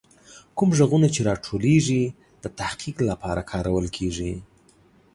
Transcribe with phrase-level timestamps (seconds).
[0.57, 2.03] کوم غږونه چې راټولیږي،
[2.43, 4.33] د تحقیق لپاره کارول کیږي.